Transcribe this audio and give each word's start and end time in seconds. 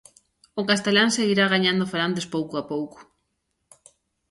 O 0.59 0.63
castelán 0.69 1.09
seguirá 1.17 1.45
gañando 1.53 1.91
falantes 1.93 2.25
pouco 2.35 2.53
a 2.61 2.63
pouco. 2.71 2.97